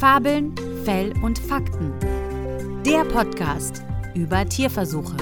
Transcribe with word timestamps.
Fabeln, 0.00 0.54
Fell 0.86 1.12
und 1.22 1.38
Fakten. 1.38 1.92
Der 2.86 3.04
Podcast 3.04 3.84
über 4.14 4.46
Tierversuche. 4.48 5.14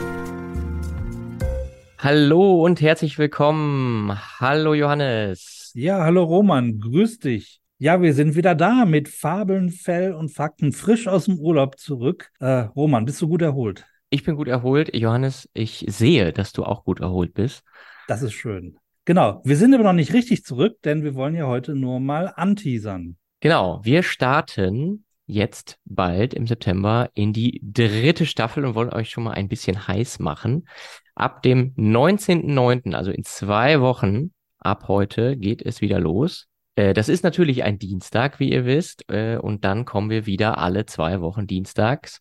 Hallo 1.98 2.64
und 2.64 2.80
herzlich 2.80 3.18
willkommen. 3.18 4.16
Hallo 4.38 4.74
Johannes. 4.74 5.72
Ja, 5.74 6.04
hallo 6.04 6.22
Roman, 6.22 6.78
grüß 6.78 7.18
dich. 7.18 7.60
Ja, 7.78 8.00
wir 8.00 8.14
sind 8.14 8.36
wieder 8.36 8.54
da 8.54 8.84
mit 8.84 9.08
Fabeln, 9.08 9.70
Fell 9.70 10.14
und 10.14 10.28
Fakten 10.28 10.70
frisch 10.70 11.08
aus 11.08 11.24
dem 11.24 11.40
Urlaub 11.40 11.80
zurück. 11.80 12.30
Äh, 12.38 12.68
Roman, 12.76 13.04
bist 13.04 13.20
du 13.20 13.26
gut 13.26 13.42
erholt? 13.42 13.84
Ich 14.10 14.22
bin 14.22 14.36
gut 14.36 14.46
erholt. 14.46 14.94
Johannes, 14.94 15.48
ich 15.54 15.86
sehe, 15.88 16.32
dass 16.32 16.52
du 16.52 16.62
auch 16.62 16.84
gut 16.84 17.00
erholt 17.00 17.34
bist. 17.34 17.64
Das 18.06 18.22
ist 18.22 18.34
schön. 18.34 18.78
Genau, 19.06 19.42
wir 19.44 19.56
sind 19.56 19.74
aber 19.74 19.82
noch 19.82 19.92
nicht 19.92 20.12
richtig 20.12 20.44
zurück, 20.44 20.76
denn 20.84 21.02
wir 21.02 21.16
wollen 21.16 21.34
ja 21.34 21.48
heute 21.48 21.74
nur 21.74 21.98
mal 21.98 22.32
anteasern. 22.36 23.16
Genau, 23.40 23.80
wir 23.84 24.02
starten 24.02 25.04
jetzt 25.26 25.78
bald 25.84 26.34
im 26.34 26.46
September 26.46 27.10
in 27.14 27.32
die 27.32 27.60
dritte 27.62 28.26
Staffel 28.26 28.64
und 28.64 28.74
wollen 28.74 28.92
euch 28.92 29.10
schon 29.10 29.24
mal 29.24 29.32
ein 29.32 29.48
bisschen 29.48 29.86
heiß 29.86 30.18
machen. 30.18 30.66
Ab 31.14 31.42
dem 31.42 31.74
19.09., 31.76 32.94
also 32.94 33.12
in 33.12 33.24
zwei 33.24 33.80
Wochen 33.80 34.32
ab 34.58 34.88
heute, 34.88 35.36
geht 35.36 35.62
es 35.62 35.80
wieder 35.80 36.00
los. 36.00 36.48
Äh, 36.74 36.94
das 36.94 37.08
ist 37.08 37.22
natürlich 37.22 37.62
ein 37.62 37.78
Dienstag, 37.78 38.40
wie 38.40 38.50
ihr 38.50 38.64
wisst, 38.64 39.04
äh, 39.08 39.36
und 39.36 39.64
dann 39.64 39.84
kommen 39.84 40.10
wir 40.10 40.26
wieder 40.26 40.58
alle 40.58 40.86
zwei 40.86 41.20
Wochen 41.20 41.46
dienstags. 41.46 42.20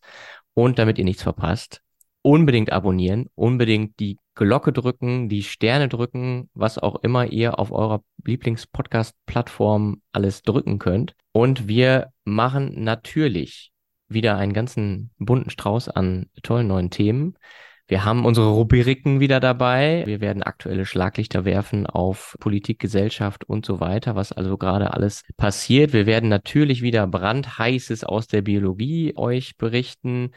Und 0.54 0.78
damit 0.78 0.98
ihr 0.98 1.04
nichts 1.04 1.22
verpasst, 1.22 1.82
unbedingt 2.28 2.72
abonnieren, 2.72 3.30
unbedingt 3.36 3.98
die 4.00 4.18
Glocke 4.34 4.70
drücken, 4.74 5.30
die 5.30 5.42
Sterne 5.42 5.88
drücken, 5.88 6.50
was 6.52 6.76
auch 6.76 6.96
immer 6.96 7.24
ihr 7.24 7.58
auf 7.58 7.72
eurer 7.72 8.02
Lieblingspodcast-Plattform 8.22 10.02
alles 10.12 10.42
drücken 10.42 10.78
könnt. 10.78 11.14
Und 11.32 11.68
wir 11.68 12.08
machen 12.24 12.84
natürlich 12.84 13.72
wieder 14.08 14.36
einen 14.36 14.52
ganzen 14.52 15.10
bunten 15.16 15.48
Strauß 15.48 15.88
an 15.88 16.26
tollen 16.42 16.66
neuen 16.66 16.90
Themen. 16.90 17.38
Wir 17.86 18.04
haben 18.04 18.26
unsere 18.26 18.50
Rubriken 18.50 19.20
wieder 19.20 19.40
dabei. 19.40 20.02
Wir 20.04 20.20
werden 20.20 20.42
aktuelle 20.42 20.84
Schlaglichter 20.84 21.46
werfen 21.46 21.86
auf 21.86 22.36
Politik, 22.40 22.78
Gesellschaft 22.78 23.44
und 23.44 23.64
so 23.64 23.80
weiter, 23.80 24.16
was 24.16 24.32
also 24.32 24.58
gerade 24.58 24.92
alles 24.92 25.22
passiert. 25.38 25.94
Wir 25.94 26.04
werden 26.04 26.28
natürlich 26.28 26.82
wieder 26.82 27.06
brandheißes 27.06 28.04
aus 28.04 28.26
der 28.26 28.42
Biologie 28.42 29.14
euch 29.16 29.56
berichten. 29.56 30.32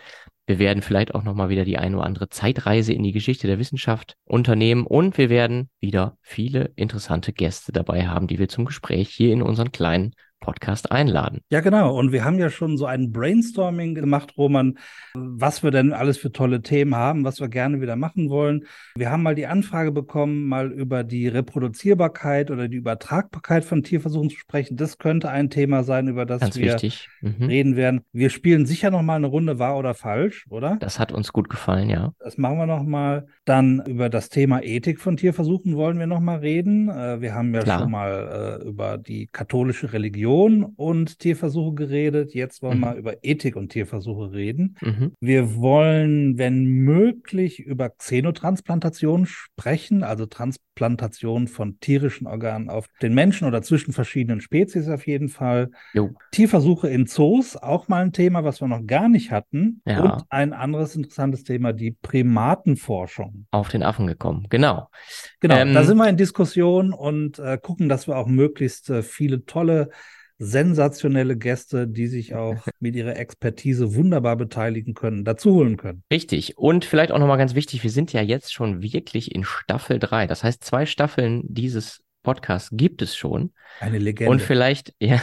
Wir 0.52 0.60
werden 0.60 0.84
vielleicht 0.84 1.16
auch 1.16 1.24
nochmal 1.24 1.48
wieder 1.48 1.64
die 1.64 1.78
eine 1.78 1.96
oder 1.96 2.06
andere 2.06 2.28
Zeitreise 2.28 2.92
in 2.92 3.04
die 3.04 3.14
Geschichte 3.14 3.48
der 3.48 3.58
Wissenschaft 3.58 4.18
unternehmen 4.26 4.86
und 4.86 5.18
wir 5.18 5.30
werden 5.30 5.70
wieder 5.80 6.18
viele 6.22 6.74
interessante 6.76 7.32
Gäste 7.32 7.72
dabei 7.72 8.06
haben, 8.08 8.28
die 8.28 8.38
wir 8.38 8.50
zum 8.50 8.66
Gespräch 8.66 9.08
hier 9.12 9.32
in 9.32 9.44
unseren 9.44 9.72
kleinen 9.72 10.14
Podcast 10.42 10.92
einladen. 10.92 11.40
Ja, 11.50 11.62
genau. 11.62 11.98
Und 11.98 12.12
wir 12.12 12.26
haben 12.26 12.40
ja 12.40 12.50
schon 12.50 12.76
so 12.76 12.86
ein 12.86 13.12
Brainstorming 13.12 13.96
gemacht, 13.96 14.34
Roman, 14.38 14.78
was 15.14 15.64
wir 15.64 15.72
denn 15.72 15.94
alles 15.94 16.18
für 16.18 16.32
tolle 16.32 16.62
Themen 16.62 16.96
haben, 16.96 17.24
was 17.24 17.40
wir 17.40 17.48
gerne 17.48 17.80
wieder 17.80 17.96
machen 17.96 18.30
wollen. 18.30 18.66
Wir 18.96 19.12
haben 19.12 19.24
mal 19.24 19.36
die 19.36 19.46
Anfrage 19.46 19.92
bekommen, 19.92 20.48
mal 20.48 20.72
über 20.72 21.04
die 21.04 21.28
Reproduzierbarkeit 21.28 22.52
oder 22.52 22.68
die 22.68 22.78
Übertragbarkeit 22.78 23.64
von 23.64 23.84
Tierversuchen 23.84 24.32
zu 24.32 24.38
sprechen. 24.38 24.76
Das 24.76 24.98
könnte 24.98 25.30
ein 25.30 25.50
Thema 25.50 25.84
sein, 25.84 26.08
über 26.08 26.26
das 26.26 26.42
Ganz 26.42 26.58
wir 26.58 26.78
mhm. 27.22 27.46
reden 27.46 27.76
werden. 27.76 28.02
Wir 28.12 28.32
spielen 28.32 28.66
sicher 28.66 28.90
noch 28.90 29.04
mal 29.04 29.16
eine 29.16 29.28
Runde 29.28 29.60
wahr 29.60 29.78
oder 29.78 29.94
falsch, 29.94 30.48
oder? 30.50 30.78
Das 30.80 31.00
hat 31.00 31.12
uns 31.12 31.32
gut 31.32 31.50
gefallen, 31.50 31.90
ja. 31.90 32.14
Das 32.20 32.38
machen 32.38 32.58
wir 32.58 32.66
noch 32.66 32.84
mal. 32.84 33.28
Dann 33.46 33.84
über 33.86 34.10
das 34.10 34.30
Thema 34.30 34.64
Ethik 34.64 35.00
von 35.00 35.18
Tierversuchen 35.18 35.76
wollen 35.76 36.00
wir 36.00 36.08
noch 36.08 36.20
mal 36.20 36.40
reden. 36.40 36.90
Äh, 36.90 37.22
wir 37.22 37.36
haben 37.36 37.54
ja 37.54 37.62
Klar. 37.62 37.82
schon 37.82 37.92
mal 37.92 38.60
äh, 38.64 38.68
über 38.68 38.98
die 38.98 39.30
katholische 39.32 39.94
Religion 39.94 40.31
Religion 40.32 40.74
und 40.76 41.20
Tierversuche 41.20 41.76
geredet. 41.76 42.34
Jetzt 42.34 42.62
wollen 42.62 42.80
mhm. 42.80 42.84
wir 42.84 42.94
über 42.96 43.24
Ethik 43.24 43.56
und 43.56 43.70
Tierversuche 43.70 44.32
reden. 44.32 44.78
Mhm. 44.82 45.14
Wir 45.20 45.56
wollen, 45.56 46.38
wenn 46.38 46.66
möglich, 46.66 47.60
über 47.60 47.90
Xenotransplantation 47.90 49.26
sprechen, 49.26 50.04
also 50.04 50.26
Transplantation 50.26 51.48
von 51.48 51.80
tierischen 51.80 52.28
Organen 52.28 52.70
auf 52.70 52.88
den 53.02 53.14
Menschen 53.14 53.48
oder 53.48 53.62
zwischen 53.62 53.94
verschiedenen 53.94 54.42
Spezies 54.42 54.88
auf 54.88 55.06
jeden 55.06 55.30
Fall. 55.30 55.72
Jo. 55.94 56.12
Tierversuche 56.32 56.88
in 56.88 57.08
Zoos, 57.08 57.58
auch 57.58 57.88
mal 57.88 58.04
ein 58.04 58.14
Thema, 58.14 58.44
was 58.44 58.62
wir 58.62 58.68
noch 58.68 58.86
gar 58.86 59.10
nicht 59.10 59.32
hatten. 59.32 59.82
Ja. 59.86 60.02
Und 60.02 60.24
ein 60.30 60.54
anderes 60.54 60.96
interessantes 60.96 61.44
Thema, 61.44 61.74
die 61.74 61.92
Primatenforschung. 61.92 63.48
Auf 63.52 63.70
den 63.70 63.84
Affen 63.84 64.08
gekommen, 64.08 64.48
genau. 64.50 64.88
Genau, 65.40 65.56
ähm, 65.56 65.74
da 65.74 65.84
sind 65.84 65.98
wir 65.98 66.08
in 66.08 66.18
Diskussion 66.18 66.94
und 66.94 67.40
äh, 67.40 67.58
gucken, 67.62 67.90
dass 67.90 68.08
wir 68.08 68.18
auch 68.18 68.28
möglichst 68.28 68.90
äh, 68.90 69.04
viele 69.04 69.46
tolle 69.46 69.90
sensationelle 70.42 71.38
Gäste, 71.38 71.88
die 71.88 72.08
sich 72.08 72.34
auch 72.34 72.66
mit 72.80 72.96
ihrer 72.96 73.16
Expertise 73.16 73.94
wunderbar 73.94 74.36
beteiligen 74.38 74.96
können, 74.96 75.24
dazu 75.24 75.54
holen 75.54 75.78
können. 75.78 76.04
Richtig. 76.12 76.58
Und 76.58 76.84
vielleicht 76.84 77.12
auch 77.12 77.20
nochmal 77.20 77.38
ganz 77.38 77.54
wichtig, 77.54 77.84
wir 77.84 77.92
sind 77.92 78.12
ja 78.12 78.22
jetzt 78.22 78.52
schon 78.52 78.82
wirklich 78.82 79.36
in 79.36 79.44
Staffel 79.44 80.00
3. 80.00 80.26
Das 80.26 80.44
heißt, 80.44 80.64
zwei 80.64 80.88
Staffeln 80.88 81.44
dieses 81.44 82.02
Podcasts 82.24 82.70
gibt 82.72 83.04
es 83.04 83.16
schon. 83.16 83.52
Eine 83.80 84.00
Legende. 84.00 84.32
Und 84.32 84.42
vielleicht, 84.42 84.96
ja, 85.00 85.22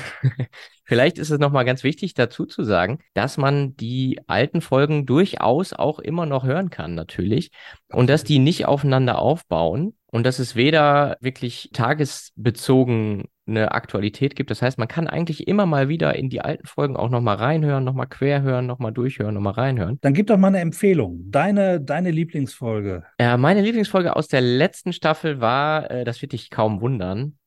vielleicht 0.85 1.19
ist 1.19 1.31
es 1.31 1.39
nochmal 1.41 1.65
ganz 1.65 1.83
wichtig 1.83 2.15
dazu 2.15 2.47
zu 2.47 2.63
sagen, 2.63 3.01
dass 3.15 3.37
man 3.39 3.77
die 3.77 4.21
alten 4.29 4.61
Folgen 4.61 5.05
durchaus 5.05 5.73
auch 5.73 5.99
immer 5.99 6.27
noch 6.27 6.45
hören 6.45 6.71
kann, 6.71 6.95
natürlich. 6.95 7.51
Und 7.91 8.09
dass 8.09 8.23
die 8.23 8.39
nicht 8.39 8.67
aufeinander 8.67 9.19
aufbauen 9.19 9.95
und 10.07 10.25
dass 10.25 10.39
es 10.39 10.55
weder 10.55 11.17
wirklich 11.21 11.71
tagesbezogen 11.73 13.25
eine 13.49 13.73
Aktualität 13.73 14.37
gibt. 14.37 14.51
Das 14.51 14.63
heißt, 14.63 14.79
man 14.79 14.89
kann 14.89 15.07
eigentlich 15.07 15.49
immer 15.49 15.67
mal 15.67 15.89
wieder 15.89 16.15
in 16.15 16.29
die 16.29 16.41
alten 16.41 16.67
Folgen 16.67 16.97
auch 16.97 17.11
nochmal 17.11 17.37
reinhören, 17.37 17.85
nochmal 17.85 18.07
quer 18.07 18.43
hören, 18.43 18.67
nochmal 18.67 18.93
durchhören, 18.93 19.35
nochmal 19.35 19.55
reinhören. 19.55 19.99
Dann 20.01 20.15
gib 20.15 20.27
doch 20.27 20.39
mal 20.39 20.49
eine 20.49 20.61
Empfehlung. 20.61 21.23
Deine, 21.31 21.81
deine 21.81 22.11
Lieblingsfolge. 22.11 23.05
Ja, 23.21 23.37
meine 23.37 23.63
Lieblingsfolge 23.63 24.15
aus 24.15 24.29
der 24.29 24.41
letzten 24.41 24.93
Staffel 24.93 25.41
war, 25.41 25.91
äh, 25.91 26.05
das 26.05 26.23
wird 26.23 26.33
dich 26.33 26.51
kaum 26.51 26.81
wundern, 26.81 27.39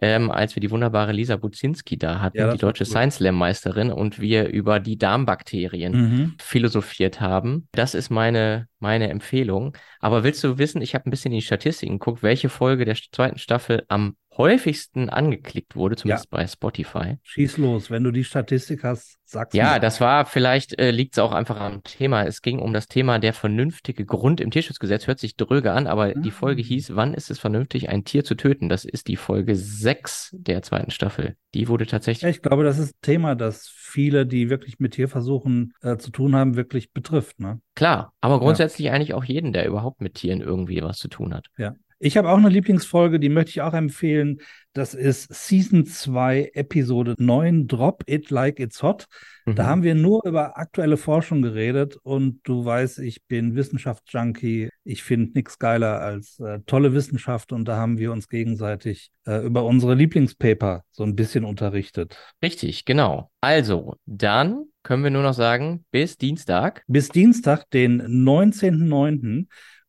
ähm, 0.00 0.30
als 0.30 0.56
wir 0.56 0.60
die 0.60 0.70
wunderbare 0.70 1.12
Lisa 1.12 1.36
Buzinski 1.36 1.98
da 1.98 2.20
hatten, 2.20 2.38
ja, 2.38 2.52
die 2.52 2.58
deutsche 2.58 2.84
Science 2.84 3.16
Slam 3.16 3.34
Meisterin, 3.34 3.90
und 3.90 4.20
wir 4.20 4.48
über 4.48 4.80
die 4.80 4.96
Darmbakterien 4.96 5.92
mhm. 5.92 6.34
philosophiert 6.40 7.20
haben. 7.20 7.68
Das 7.72 7.94
ist 7.94 8.10
meine, 8.10 8.66
meine 8.80 9.08
Empfehlung. 9.08 9.76
Aber 10.00 10.24
willst 10.24 10.42
du 10.44 10.58
wissen, 10.58 10.82
ich 10.82 10.94
habe 10.94 11.08
ein 11.08 11.10
bisschen 11.10 11.32
in 11.32 11.38
die 11.38 11.44
Statistiken 11.44 11.98
geguckt, 11.98 12.22
welche 12.22 12.48
Folge 12.48 12.84
der 12.84 12.96
zweiten 12.96 13.38
Staffel 13.38 13.84
am 13.88 14.16
häufigsten 14.36 15.10
angeklickt 15.10 15.76
wurde, 15.76 15.96
zumindest 15.96 16.28
ja. 16.32 16.38
bei 16.38 16.46
Spotify. 16.46 17.18
Schieß 17.22 17.58
los, 17.58 17.90
wenn 17.90 18.04
du 18.04 18.10
die 18.10 18.24
Statistik 18.24 18.84
hast, 18.84 19.18
sag's 19.24 19.54
Ja, 19.54 19.74
mir. 19.74 19.80
das 19.80 20.00
war, 20.00 20.24
vielleicht 20.24 20.78
äh, 20.78 20.92
liegt 20.92 21.14
es 21.14 21.18
auch 21.18 21.32
einfach 21.32 21.60
am 21.60 21.82
Thema. 21.82 22.24
Es 22.24 22.40
ging 22.40 22.58
um 22.58 22.72
das 22.72 22.86
Thema 22.86 23.18
der 23.18 23.32
vernünftige 23.32 24.06
Grund 24.06 24.40
im 24.40 24.50
Tierschutzgesetz. 24.50 25.06
Hört 25.06 25.18
sich 25.18 25.36
dröge 25.36 25.72
an, 25.72 25.86
aber 25.86 26.04
ah. 26.04 26.14
die 26.14 26.30
Folge 26.30 26.62
hieß, 26.62 26.94
wann 26.94 27.12
ist 27.12 27.30
es 27.30 27.38
vernünftig, 27.38 27.88
ein 27.88 28.04
Tier 28.04 28.24
zu 28.24 28.34
töten? 28.34 28.68
Das 28.68 28.84
ist 28.84 29.08
die 29.08 29.16
Folge 29.16 29.56
6 29.56 30.36
der 30.38 30.62
zweiten 30.62 30.90
Staffel. 30.90 31.36
Die 31.54 31.68
wurde 31.68 31.86
tatsächlich. 31.86 32.22
Ja, 32.22 32.28
ich 32.28 32.42
glaube, 32.42 32.64
das 32.64 32.78
ist 32.78 32.94
ein 32.94 33.02
Thema, 33.02 33.34
das 33.34 33.68
viele, 33.68 34.26
die 34.26 34.48
wirklich 34.48 34.78
mit 34.78 34.94
Tierversuchen 34.94 35.74
äh, 35.82 35.96
zu 35.96 36.10
tun 36.10 36.36
haben, 36.36 36.56
wirklich 36.56 36.92
betrifft. 36.92 37.40
Ne? 37.40 37.60
Klar, 37.80 38.12
aber 38.20 38.40
grundsätzlich 38.40 38.88
ja. 38.88 38.92
eigentlich 38.92 39.14
auch 39.14 39.24
jeden, 39.24 39.54
der 39.54 39.66
überhaupt 39.66 40.02
mit 40.02 40.16
Tieren 40.16 40.42
irgendwie 40.42 40.82
was 40.82 40.98
zu 40.98 41.08
tun 41.08 41.32
hat. 41.32 41.46
Ja. 41.56 41.76
Ich 41.98 42.18
habe 42.18 42.28
auch 42.28 42.36
eine 42.36 42.50
Lieblingsfolge, 42.50 43.18
die 43.18 43.30
möchte 43.30 43.52
ich 43.52 43.62
auch 43.62 43.72
empfehlen. 43.72 44.42
Das 44.74 44.92
ist 44.92 45.32
Season 45.32 45.86
2, 45.86 46.50
Episode 46.52 47.14
9, 47.16 47.68
Drop 47.68 48.02
It 48.06 48.28
Like 48.28 48.60
It's 48.60 48.82
Hot. 48.82 49.06
Mhm. 49.46 49.54
Da 49.54 49.64
haben 49.64 49.82
wir 49.82 49.94
nur 49.94 50.26
über 50.26 50.58
aktuelle 50.58 50.98
Forschung 50.98 51.40
geredet 51.40 51.96
und 52.02 52.40
du 52.42 52.66
weißt, 52.66 52.98
ich 52.98 53.24
bin 53.24 53.56
Wissenschaftsjunkie. 53.56 54.68
Ich 54.84 55.02
finde 55.02 55.32
nichts 55.32 55.58
geiler 55.58 56.02
als 56.02 56.38
äh, 56.38 56.60
tolle 56.66 56.92
Wissenschaft 56.92 57.50
und 57.50 57.64
da 57.64 57.78
haben 57.78 57.96
wir 57.96 58.12
uns 58.12 58.28
gegenseitig 58.28 59.10
äh, 59.24 59.42
über 59.42 59.64
unsere 59.64 59.94
Lieblingspaper 59.94 60.82
so 60.90 61.04
ein 61.04 61.16
bisschen 61.16 61.46
unterrichtet. 61.46 62.18
Richtig, 62.42 62.84
genau. 62.84 63.30
Also, 63.40 63.96
dann 64.04 64.66
können 64.82 65.04
wir 65.04 65.10
nur 65.10 65.22
noch 65.22 65.34
sagen, 65.34 65.84
bis 65.90 66.16
Dienstag. 66.16 66.84
Bis 66.86 67.08
Dienstag, 67.08 67.68
den 67.70 68.02
19.09. 68.02 69.46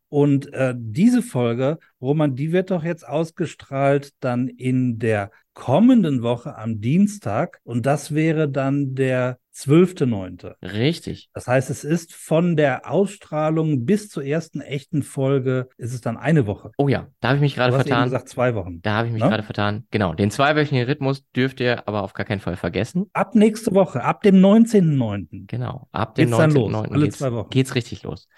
Und 0.09 0.51
äh, 0.53 0.73
diese 0.77 1.21
Folge, 1.21 1.79
Roman, 2.01 2.35
die 2.35 2.51
wird 2.51 2.71
doch 2.71 2.83
jetzt 2.83 3.07
ausgestrahlt 3.07 4.11
dann 4.19 4.49
in 4.49 4.99
der 4.99 5.31
kommenden 5.53 6.23
Woche 6.23 6.57
am 6.57 6.81
Dienstag. 6.81 7.59
Und 7.63 7.85
das 7.85 8.13
wäre 8.13 8.49
dann 8.49 8.95
der 8.95 9.37
12.9. 9.53 10.55
Richtig. 10.61 11.29
Das 11.33 11.47
heißt, 11.47 11.69
es 11.69 11.83
ist 11.83 12.13
von 12.13 12.55
der 12.55 12.89
Ausstrahlung 12.89 13.85
bis 13.85 14.07
zur 14.07 14.23
ersten 14.23 14.61
echten 14.61 15.03
Folge 15.03 15.67
ist 15.77 15.93
es 15.93 16.01
dann 16.01 16.17
eine 16.17 16.47
Woche. 16.47 16.71
Oh 16.77 16.87
ja, 16.87 17.07
da 17.19 17.29
habe 17.29 17.37
ich 17.37 17.41
mich 17.41 17.55
gerade 17.55 17.73
vertan. 17.73 17.89
Du 17.89 17.95
hast 17.95 18.05
gesagt 18.05 18.29
zwei 18.29 18.55
Wochen. 18.55 18.81
Da 18.81 18.93
habe 18.93 19.07
ich 19.07 19.13
mich 19.13 19.21
ne? 19.21 19.29
gerade 19.29 19.43
vertan. 19.43 19.85
Genau, 19.91 20.13
den 20.13 20.31
zweiwöchigen 20.31 20.85
Rhythmus 20.85 21.29
dürft 21.35 21.59
ihr 21.59 21.87
aber 21.87 22.03
auf 22.03 22.13
gar 22.13 22.25
keinen 22.25 22.39
Fall 22.39 22.55
vergessen. 22.55 23.07
Ab 23.13 23.35
nächste 23.35 23.73
Woche, 23.73 24.03
ab 24.03 24.21
dem 24.23 24.35
19.9. 24.35 25.47
Genau, 25.47 25.89
ab 25.91 26.15
dem 26.15 26.33
19.9. 26.33 26.89
Alle 26.89 27.03
geht's, 27.03 27.17
zwei 27.17 27.33
Wochen. 27.33 27.49
Geht's 27.49 27.75
richtig 27.75 28.03
los. 28.03 28.29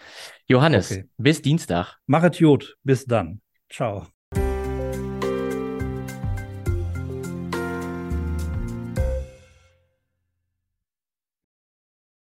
Johannes, 0.48 0.92
okay. 0.92 1.06
bis 1.18 1.42
Dienstag. 1.42 1.98
Machet 2.08 2.38
Jod, 2.38 2.76
bis 2.84 3.06
dann. 3.06 3.42
Ciao. 3.70 4.08